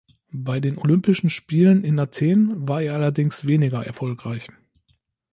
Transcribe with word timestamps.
Bei 0.33 0.59
den 0.59 0.79
Olympischen 0.79 1.29
Spielen 1.29 1.83
in 1.83 1.99
Athen 1.99 2.67
war 2.67 2.81
er 2.81 2.95
allerdings 2.95 3.45
weniger 3.45 3.85
erfolgreich. 3.85 4.47